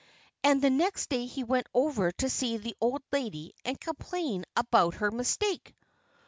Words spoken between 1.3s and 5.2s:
went over to see the old lady and complain about her